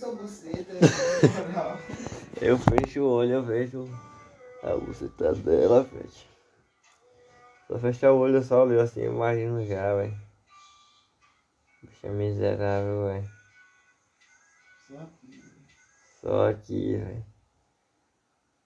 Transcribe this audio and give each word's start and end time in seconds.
Eu 2.40 2.56
fecho 2.56 3.02
o 3.02 3.10
olho, 3.10 3.32
eu 3.32 3.42
vejo 3.42 3.86
a 4.62 4.74
buceta 4.74 5.34
dela, 5.34 5.82
velho. 5.82 6.08
Só 7.66 7.78
fechar 7.78 8.12
o 8.12 8.18
olho, 8.18 8.36
eu 8.36 8.42
só 8.42 8.62
olho 8.62 8.80
assim, 8.80 9.02
imagino 9.02 9.62
já, 9.66 9.94
velho. 9.94 10.16
Bicha 11.82 12.08
miserável, 12.08 13.08
velho. 13.08 13.28
Só 14.88 14.96
aqui. 15.02 15.44
Só 16.22 16.48
aqui, 16.48 16.96
velho. 16.96 17.26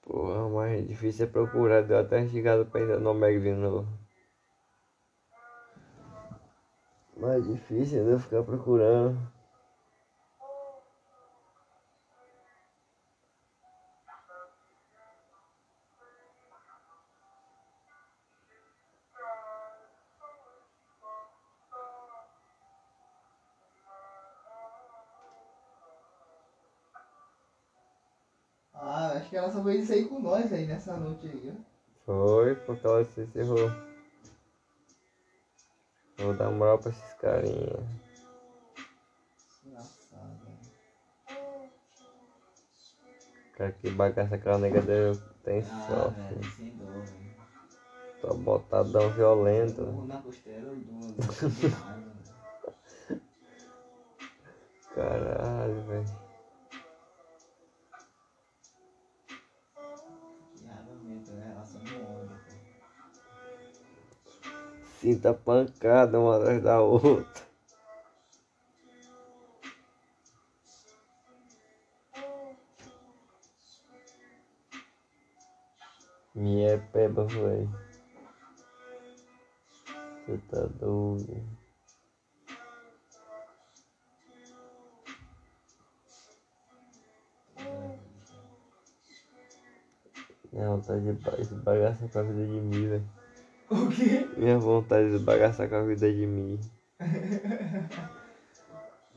Porra, 0.02 0.48
mas 0.50 0.86
difícil 0.86 1.26
é 1.26 1.28
procurar, 1.28 1.82
deu 1.82 1.98
até 1.98 2.28
chegado 2.28 2.64
pra 2.66 2.80
ainda 2.80 3.00
no 3.00 3.12
Meg 3.12 3.40
de 3.40 3.54
novo. 3.54 3.88
Mais 7.16 7.44
difícil 7.44 8.00
ainda 8.00 8.20
ficar 8.20 8.44
procurando. 8.44 9.33
Que 29.34 29.38
ela 29.38 29.50
só 29.50 29.60
veio 29.62 29.84
sair 29.84 30.06
com 30.06 30.20
nós 30.20 30.52
aí 30.52 30.64
nessa 30.64 30.96
noite 30.96 31.26
aí, 31.26 31.52
ó. 31.52 31.60
Foi, 32.06 32.54
porque 32.54 32.86
ela 32.86 33.04
se 33.04 33.22
encerrou. 33.22 33.68
Vou 36.18 36.34
dar 36.34 36.52
moral 36.52 36.78
pra 36.78 36.92
esses 36.92 37.14
carinha. 37.14 37.84
Engraçado? 39.66 40.38
Cara 43.56 43.72
que 43.72 43.90
bagaça 43.90 44.36
aquela 44.36 44.58
nega 44.58 44.80
dele 44.80 45.20
tem 45.42 45.62
Ah, 45.62 45.86
sorte. 45.88 46.34
velho, 46.34 46.50
sem 46.52 46.70
dó, 46.76 46.84
velho. 46.84 47.34
Tô 48.20 48.34
botadão 48.34 49.10
violento. 49.10 49.82
Na 50.06 50.18
costela, 50.18 50.68
eu 50.68 50.76
dou, 50.76 51.00
dou. 51.00 51.70
Caralho, 54.94 55.82
velho. 55.88 56.23
Sinta 65.04 65.34
pancada 65.34 66.18
uma 66.18 66.38
atrás 66.38 66.62
da 66.62 66.80
outra. 66.80 67.42
Minha 76.34 76.78
peba, 76.90 77.26
velho. 77.26 77.70
Você 80.26 80.38
tá 80.50 80.62
doido. 80.80 81.44
Minha 90.50 90.68
vontade 90.70 91.04
de 91.04 91.12
ba- 91.12 91.36
de 91.36 91.54
bagaçar 91.56 92.08
com 92.08 92.18
a 92.20 92.22
vida 92.22 92.46
de 92.46 92.52
mim, 92.52 92.88
velho. 92.88 93.23
O 93.70 93.88
quê? 93.88 94.28
Minha 94.36 94.58
vontade 94.58 95.16
de 95.16 95.24
bagaçar 95.24 95.68
com 95.68 95.76
a 95.76 95.82
vida 95.82 96.12
de 96.12 96.26
mim. 96.26 96.60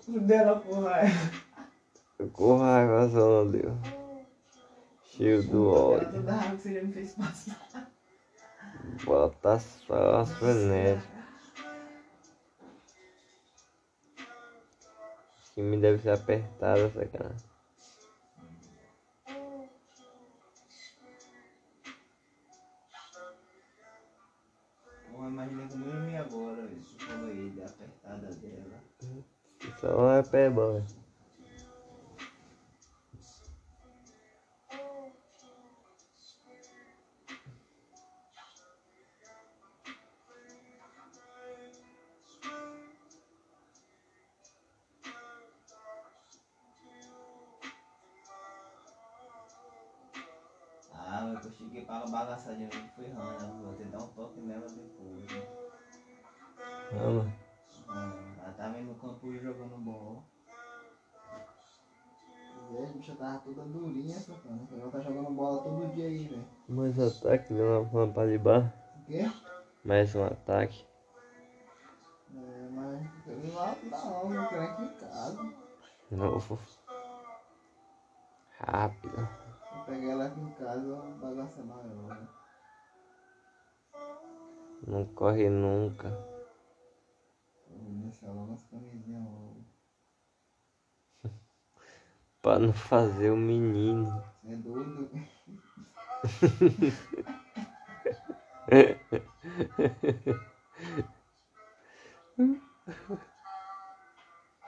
Dela 0.07 0.59
por 0.59 0.83
raiva. 0.83 1.31
Eu 2.17 2.29
com 2.29 2.57
raiva 2.57 3.09
só 3.09 3.43
não 3.43 3.51
deu. 3.51 3.77
Cheio 5.03 5.43
do 5.43 5.69
ódio. 5.69 6.11
toda 6.11 6.31
raiva 6.31 6.55
que 6.55 6.61
você 6.61 6.73
já 6.75 6.81
me 6.83 6.93
fez 6.93 7.13
passar. 7.13 7.91
Bota 9.03 9.59
só 9.59 10.21
as 10.21 10.31
frenéticas. 10.33 11.17
Que 15.53 15.61
me 15.61 15.77
deve 15.77 16.01
ser 16.01 16.11
apertada 16.11 16.81
essa 16.81 17.05
cara. 25.35 25.49
Pô, 25.49 25.53
imaginei 25.53 25.67
como 25.67 25.85
eu 25.85 26.01
me 26.01 26.17
agora, 26.17 26.61
isso 26.71 26.97
aí, 27.25 27.49
da 27.51 27.65
apertada 27.65 28.27
dela. 28.35 28.83
Isso 29.61 29.87
não 29.87 30.11
é 30.11 30.23
peba, 30.23 30.73
velho. 30.73 30.96
Cheguei 51.77 51.85
para 51.85 52.07
bagaçar 52.07 52.55
de 52.55 52.63
novo, 52.63 52.89
foi 52.95 53.07
rana, 53.07 53.53
vou 53.61 53.73
ter 53.73 53.85
dar 53.85 53.99
um 53.99 54.07
toque 54.07 54.39
nela 54.41 54.65
depois. 54.67 55.31
Né? 56.91 57.07
Ela 58.39 58.53
tava 58.57 58.79
indo 58.79 58.89
no 58.89 58.95
campo 58.95 59.27
e 59.27 59.39
jogando 59.39 59.77
bola. 59.77 60.23
E 62.69 62.77
a 62.77 62.85
bicha 62.87 63.15
tava 63.15 63.39
toda 63.39 63.61
durinha, 63.63 64.15
sacana. 64.15 64.67
Ela 64.71 64.91
tá 64.91 64.99
jogando 64.99 65.29
bola 65.31 65.63
todo 65.63 65.93
dia 65.93 66.07
aí, 66.07 66.27
velho. 66.27 66.45
Mais 66.67 66.99
ataque, 66.99 67.53
viu 67.53 67.83
na 67.83 67.99
lampada 67.99 68.31
de 68.31 68.37
bar. 68.37 68.73
O 69.01 69.05
quê? 69.05 69.31
Mais 69.85 70.15
um 70.15 70.25
ataque. 70.25 70.85
É, 72.35 72.69
mas 72.71 73.27
eu 73.27 73.37
não 73.37 73.55
lá 73.55 73.75
não, 73.83 74.33
eu 74.33 74.49
quero 74.49 74.61
aqui 74.63 74.83
em 74.83 74.95
casa. 74.95 75.53
Novo. 76.11 76.59
Rápido. 78.59 79.46
Peguei 79.87 80.09
ela 80.09 80.25
aqui 80.25 80.41
em 80.41 80.51
casa, 80.51 80.95
bagaça 81.21 81.63
maior, 81.63 82.09
né? 82.09 82.27
Não 84.85 85.05
corre 85.05 85.49
nunca. 85.49 86.09
Vou 87.69 87.93
deixar 88.01 88.33
logo 88.33 88.53
as 88.53 88.65
camisinhas 88.65 89.23
logo. 89.23 89.63
Pra 92.41 92.59
não 92.59 92.73
fazer 92.73 93.31
o 93.31 93.37
menino. 93.37 94.21
Você 94.43 94.51
é 94.51 94.55
doido? 94.57 95.09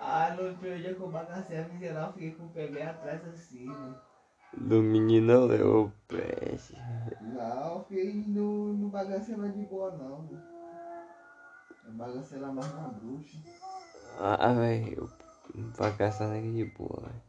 Ah, 0.02 0.32
no 0.32 0.56
primeiro 0.56 0.82
dia 0.82 0.96
que 0.96 1.02
eu 1.02 1.12
bagacei 1.12 1.60
a 1.60 1.68
miserável, 1.68 2.08
eu 2.08 2.14
fiquei 2.14 2.32
com 2.32 2.46
o 2.46 2.50
pé 2.50 2.68
bem 2.68 2.84
atrás 2.84 3.28
assim, 3.28 3.68
né? 3.68 4.09
Do 4.58 4.82
menino 4.82 5.46
levou 5.46 5.92
peste. 6.08 6.76
Não, 7.22 7.76
eu 7.76 7.84
fiquei 7.84 8.14
no, 8.28 8.74
no 8.74 8.90
bagaceira 8.90 9.50
de 9.50 9.66
boa 9.66 9.92
não, 9.96 10.24
né? 10.24 10.42
Eu 11.86 11.94
bagacei 11.94 12.40
lá 12.40 12.52
mais 12.52 12.74
na 12.74 12.88
bruxa. 12.90 13.38
Ah, 14.20 14.54
velho. 14.54 15.10
Caçar 15.98 16.30
nega 16.30 16.52
de 16.52 16.66
boa, 16.66 17.02
velho. 17.02 17.22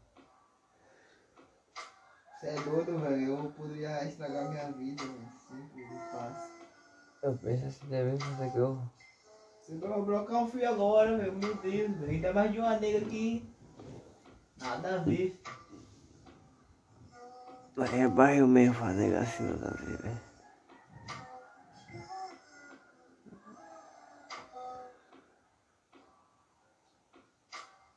Você 2.39 2.47
é 2.47 2.55
doido, 2.55 2.99
velho? 2.99 3.37
Eu 3.37 3.53
poderia 3.53 4.05
estragar 4.05 4.51
minha 4.51 4.73
vida, 4.73 5.03
velho. 5.03 5.29
Simples 5.49 5.87
e 5.91 6.13
fácil. 6.13 6.53
Eu 7.23 7.39
penso 7.39 7.67
assim 7.67 7.87
também, 7.87 8.19
mas 8.19 8.41
é 8.41 8.51
que 8.51 8.57
eu. 8.57 8.83
Você 9.61 9.77
vai 9.77 10.03
brocar 10.03 10.43
um 10.43 10.49
fio 10.49 10.69
agora, 10.69 11.17
velho. 11.17 11.33
Meu 11.35 11.55
Deus, 11.57 11.97
velho. 11.99 12.11
Ainda 12.11 12.33
mais 12.33 12.53
de 12.53 12.59
uma 12.59 12.79
nega 12.79 13.01
que. 13.01 13.49
Nada 14.59 14.95
a 14.97 14.99
ver. 14.99 15.41
É 17.82 18.06
bairro 18.06 18.47
mesmo 18.47 18.74
fazer 18.74 19.16
assim, 19.16 19.47
ver, 19.47 19.97
velho. 19.97 20.21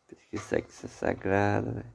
Diz 0.10 0.20
que 0.30 0.38
sexo 0.38 0.86
é 0.86 0.90
sagrado, 0.90 1.72
velho. 1.74 1.94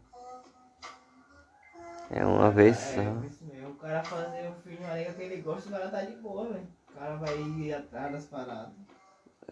É 2.11 2.27
uma 2.27 2.51
vez 2.51 2.77
só. 2.77 3.01
É, 3.01 3.05
mesmo. 3.05 3.71
O 3.71 3.75
cara 3.77 4.05
fazer 4.05 4.49
o 4.49 4.81
uma 4.81 4.95
nega 4.95 5.15
que 5.15 5.23
ele 5.23 5.41
gosta, 5.41 5.71
o 5.71 5.73
cara 5.73 5.89
tá 5.89 6.03
de 6.03 6.17
boa, 6.17 6.53
velho. 6.53 6.69
O 6.91 6.99
cara 6.99 7.17
vai 7.17 7.39
ir 7.39 7.73
atrás 7.73 8.13
das 8.13 8.27
paradas. 8.27 8.75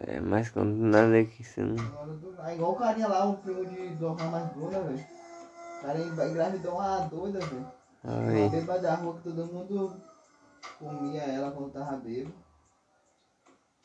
É, 0.00 0.20
mas 0.20 0.50
quando 0.50 0.76
nada 0.76 1.24
que 1.24 1.42
você 1.42 1.62
não. 1.62 1.74
Nada. 1.74 2.52
Igual 2.52 2.72
o 2.72 2.76
carinha 2.76 3.08
lá, 3.08 3.24
o 3.24 3.38
primo 3.38 3.64
de 3.64 3.88
Dorma 3.94 4.24
mais 4.24 4.52
Bruna, 4.52 4.80
velho. 4.80 5.06
O 5.78 5.82
cara 5.82 5.98
engravidou 5.98 6.74
uma 6.74 6.98
doida, 7.06 7.40
velho. 7.40 7.75
Uma 8.06 8.30
Aí, 8.30 8.48
bêbada 8.48 8.80
da 8.82 8.94
rua 8.94 9.16
que 9.16 9.22
todo 9.24 9.46
mundo 9.46 10.00
comia 10.78 11.22
ela 11.22 11.50
quando 11.50 11.72
tava 11.72 11.96
bêbado. 11.96 12.34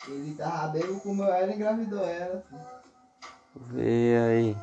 Ele 0.07 0.35
tava 0.35 0.67
bêbado, 0.67 0.99
comeu 0.99 1.25
ela 1.25 1.51
e 1.51 1.55
engravidou 1.55 2.05
ela. 2.05 2.43
vê 3.55 4.15
aí. 4.17 4.57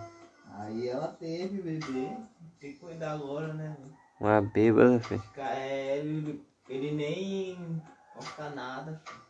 Aí 0.55 0.89
ela 0.89 1.09
teve 1.09 1.61
bebê. 1.61 2.17
Tem 2.61 2.73
que 2.73 2.79
cuidar 2.79 3.13
agora, 3.13 3.53
né? 3.53 3.77
Uma 4.21 4.41
bêbada, 4.41 5.01
filho. 5.01 5.23
É, 5.37 5.99
ele, 5.99 6.45
ele 6.69 6.93
nem 6.93 7.83
posta 8.15 8.51
nada. 8.51 9.03
filho. 9.05 9.21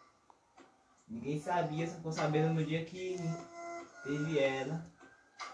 Ninguém 1.08 1.40
sabia, 1.40 1.86
só 1.86 1.94
ficou 1.94 2.12
sabendo 2.12 2.52
no 2.52 2.62
dia 2.62 2.84
que 2.84 3.16
teve 4.04 4.38
ela. 4.38 4.84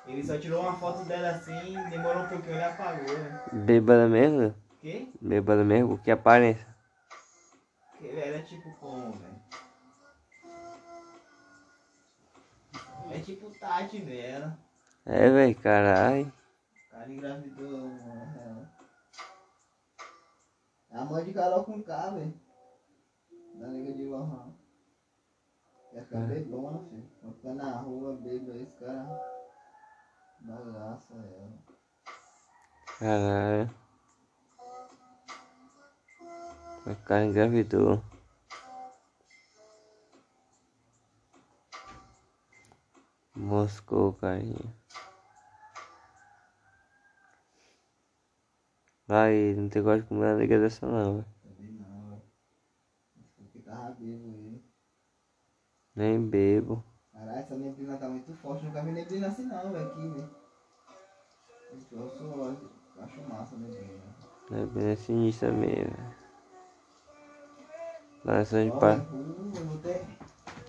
Ele 0.06 0.24
só 0.24 0.36
tirou 0.36 0.62
uma 0.62 0.74
foto 0.74 1.04
dela 1.04 1.30
assim, 1.30 1.74
demorou 1.90 2.24
um 2.24 2.28
pouquinho, 2.28 2.54
ele 2.54 2.64
apagou, 2.64 3.18
né? 3.18 3.40
Bêbada 3.52 4.08
mesmo? 4.08 4.54
Quê? 4.84 5.08
Bêbada 5.18 5.64
mesmo? 5.64 5.96
Que 5.96 6.10
aparência? 6.10 6.66
Ele 8.02 8.20
era 8.20 8.42
tipo 8.42 8.70
como, 8.76 9.12
velho? 9.12 9.40
É 13.10 13.18
tipo 13.20 13.48
Tati 13.52 14.00
dela. 14.00 14.58
É, 15.06 15.30
velho, 15.30 15.54
caralho. 15.56 16.30
O 16.86 16.90
cara 16.90 17.10
engravidou 17.10 17.78
mano, 17.88 18.38
ela. 18.44 18.70
É 20.90 20.96
a 20.98 21.04
mãe 21.06 21.24
de 21.24 21.32
Carol 21.32 21.64
com 21.64 21.82
K, 21.82 22.10
velho. 22.10 22.34
Da 23.54 23.66
nega 23.68 23.90
de 23.94 24.04
Lohan. 24.04 24.52
Quer 25.92 26.04
ficar 26.04 26.18
É. 26.18 26.26
bebona, 26.26 26.84
filho. 26.90 27.10
Quando 27.22 27.36
ficar 27.36 27.54
na 27.54 27.72
rua, 27.78 28.16
bebe 28.16 28.50
aí, 28.50 28.64
os 28.64 28.78
caras 28.78 29.18
bagaça 30.40 31.14
ela. 31.14 31.58
Caralho. 32.98 33.83
O 36.86 36.94
cara 36.96 37.24
engravidou. 37.24 38.02
Moscou, 43.34 44.12
carinha. 44.12 44.74
Aí, 49.08 49.54
não 49.54 49.68
tem 49.68 49.82
gosto 49.82 50.02
de 50.02 50.08
comer 50.08 50.26
uma 50.26 50.36
nega 50.36 50.58
dessa 50.58 50.86
não, 50.86 51.16
velho. 51.16 51.34
Nem 55.96 56.28
bebo. 56.28 56.84
Caralho, 57.12 57.38
essa 57.38 57.54
neblina 57.56 57.96
tá 57.96 58.08
muito 58.08 58.34
forte. 58.34 58.64
Nunca 58.64 58.82
vi 58.82 58.90
neblina 58.92 59.28
assim 59.28 59.46
não, 59.46 59.72
velho. 59.72 59.86
Aqui, 59.86 60.08
velho. 60.08 60.30
Eu 61.92 62.08
sou, 62.10 62.58
acho 63.00 63.20
massa 63.22 63.54
a 63.54 63.58
neblina. 63.58 64.02
É 64.50 64.66
bem 64.66 64.96
sinistra 64.96 65.50
mesmo, 65.50 65.90
velho. 65.90 66.23
Lança 68.24 68.64
de 68.64 68.70
pá. 68.70 69.04
eu 69.54 69.66
vou 69.66 69.76
ter. 69.78 70.00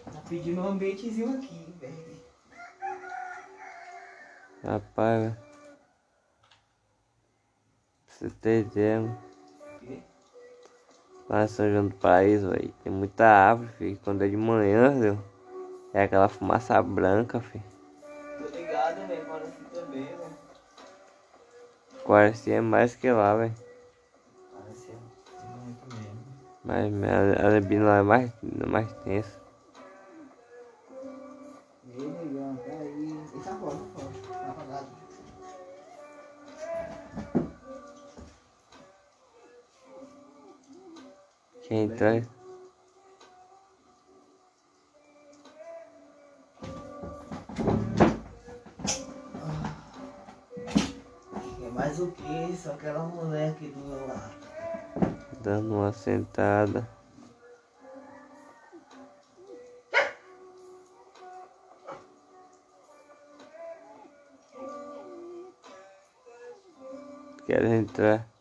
Tá 0.04 0.22
pedindo 0.28 0.62
um 0.62 0.68
ambientezinho 0.68 1.38
aqui, 1.38 1.74
velho. 1.80 1.96
Rapaz, 4.62 5.24
velho. 5.24 5.38
Pra 8.06 8.16
você 8.18 8.30
ter 8.42 8.66
ideia, 8.66 9.00
mano. 9.00 9.18
Quê? 9.80 10.04
Lá 11.30 11.46
em 11.46 11.48
São 11.48 11.72
João 11.72 11.88
do 11.88 11.96
Paraíso, 11.96 12.50
velho. 12.50 12.74
Tem 12.84 12.92
muita 12.92 13.26
árvore, 13.26 13.70
filho. 13.78 14.00
Quando 14.04 14.24
é 14.24 14.28
de 14.28 14.36
manhã, 14.36 15.00
viu? 15.00 15.18
É 15.94 16.04
aquela 16.04 16.28
fumaça 16.28 16.82
branca, 16.84 17.40
filho. 17.40 17.64
Tô 18.38 18.58
ligado, 18.58 19.08
velho. 19.08 19.34
Aqui 19.34 19.64
também, 19.74 20.06
velho. 20.06 20.36
Parece 22.06 22.52
é 22.52 22.60
mais 22.60 22.98
que 22.98 23.10
lá, 23.10 23.34
velho. 23.34 23.65
Mas 26.66 26.92
a, 27.04 27.48
a 27.48 27.52
neblina 27.52 27.86
lá 27.86 27.98
é 27.98 28.02
mais, 28.02 28.32
mais 28.68 28.92
tensa. 29.04 29.40
Negão, 31.86 32.58
tá 33.44 33.56
fora. 33.56 33.78
Tá 34.28 34.50
apagado. 34.50 34.88
Quem 41.68 41.90
traz? 41.90 42.28
É 51.62 51.70
mais 51.72 52.00
o 52.00 52.12
que? 52.12 52.56
Só 52.56 52.72
aquela 52.74 53.04
mulher 53.04 53.35
sentada. 56.06 56.88
Quero 67.48 67.68
entrar. 67.68 68.35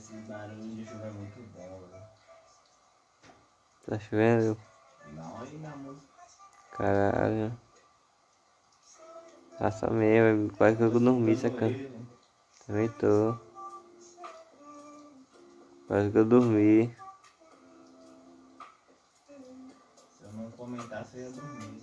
Esse 0.00 0.14
barulho 0.22 0.76
de 0.76 0.86
chuva 0.86 1.06
é 1.08 1.10
muito 1.10 1.42
bom, 1.52 1.80
velho. 1.80 2.02
Tá 3.86 3.98
chovendo? 3.98 4.58
Não, 5.12 5.38
na 5.58 5.76
música. 5.76 6.08
Caralho. 6.72 7.60
Passa 9.58 9.90
mesmo, 9.90 10.50
quase 10.56 10.78
que 10.78 10.82
eu 10.84 10.90
dormi. 10.90 11.32
Ele, 11.32 12.08
Também 12.66 12.88
tô. 12.88 13.38
Quase 15.86 16.10
que 16.10 16.18
eu 16.18 16.24
dormi. 16.24 16.96
Se 20.16 20.22
eu 20.22 20.32
não 20.32 20.50
comentar, 20.52 21.04
você 21.04 21.18
ia 21.18 21.30
dormir. 21.30 21.82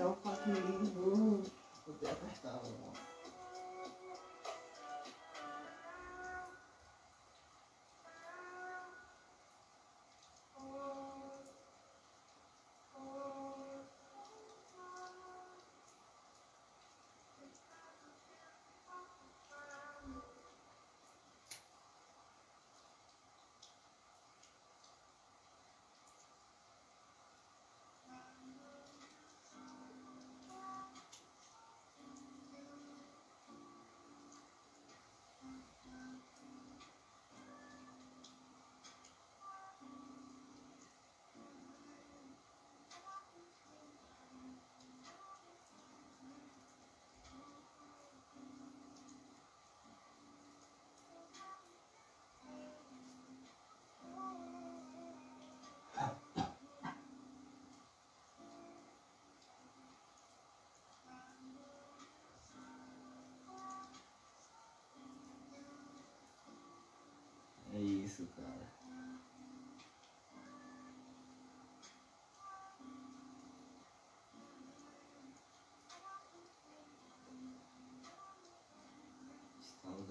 É 0.00 0.06
o 0.06 0.14
paquinho. 0.14 0.82
Vou 0.94 1.42
poder 1.84 2.10
apertar. 2.10 2.58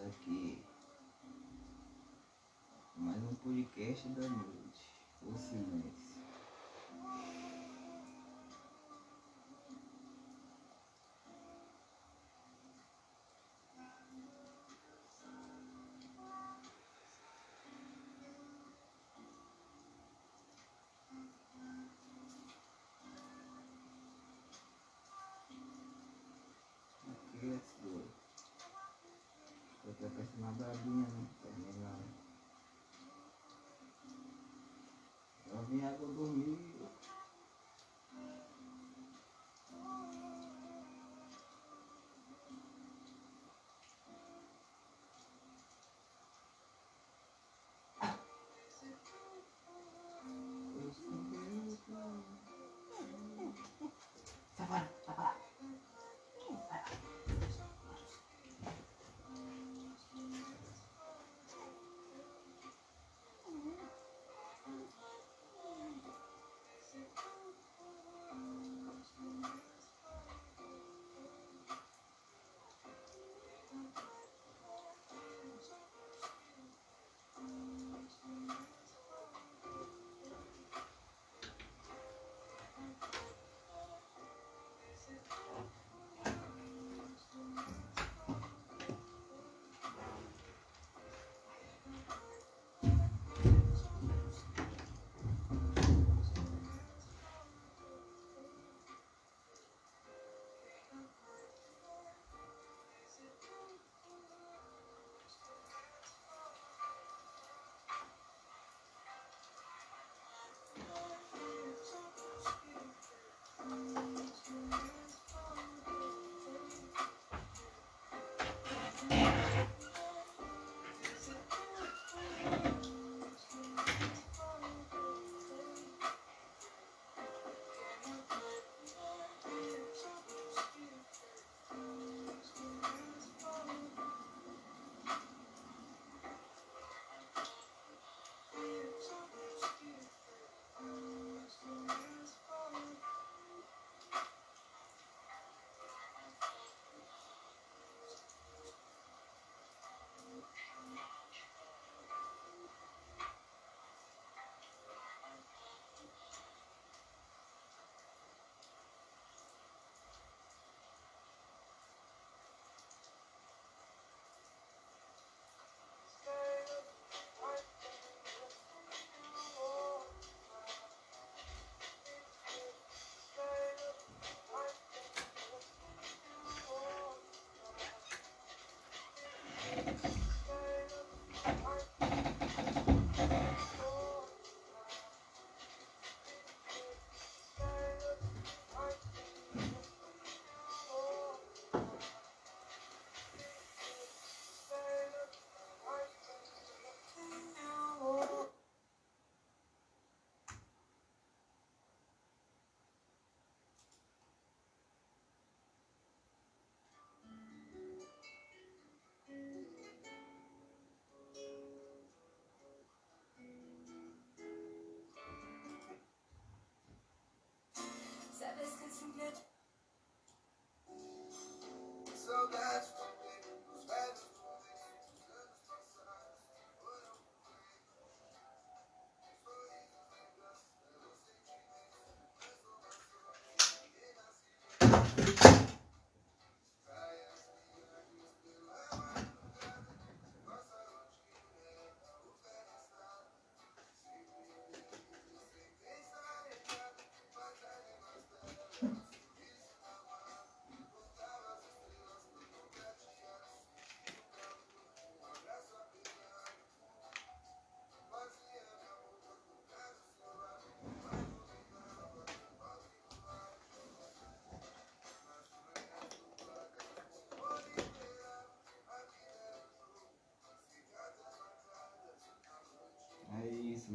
aqui 0.10 0.58
mais 2.96 3.24
um 3.24 3.36
podcast 3.36 4.08
da 4.10 4.28
noite. 4.28 4.82
Ou 5.26 5.38
seja, 5.38 5.89
being 30.78 31.29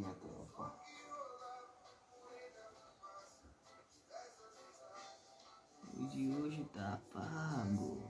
minha 0.04 0.14
tropa. 0.16 0.74
O 5.94 6.06
de 6.08 6.30
hoje 6.32 6.64
tá 6.74 6.98
pago. 7.12 8.02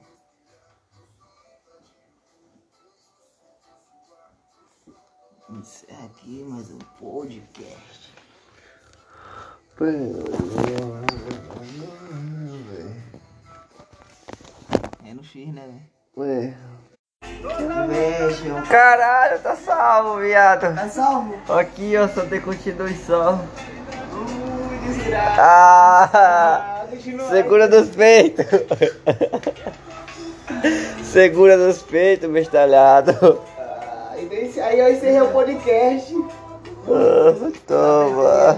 Encerra 5.50 6.06
aqui 6.06 6.42
mais 6.44 6.70
um 6.70 6.78
podcast. 6.78 8.12
É 15.04 15.14
no 15.14 15.22
X, 15.22 15.52
né, 15.52 15.66
velho? 16.16 16.30
É. 16.30 16.93
Inveja. 17.44 18.62
Caralho, 18.68 19.38
tá 19.40 19.54
salvo, 19.56 20.20
viado. 20.20 20.74
Tá 20.74 20.88
salvo? 20.88 21.34
Aqui, 21.52 21.96
ó, 21.96 22.08
só 22.08 22.22
tem 22.22 22.40
continuação. 22.40 23.46
Ui, 24.12 24.78
desgraça. 24.88 25.42
Ah, 25.42 26.10
Ah, 26.12 26.86
segura 27.30 27.68
dos 27.68 27.88
peitos. 27.90 28.46
Segura 31.02 31.56
dos 31.56 31.82
peitos, 31.82 32.30
bestalhado. 32.30 33.40
Ah, 33.58 34.14
daí, 34.28 34.60
aí 34.60 34.78
eu 34.80 34.92
encerrei 34.92 35.20
o 35.20 35.28
podcast. 35.28 36.14
Ah, 36.88 37.52
toma. 37.66 38.56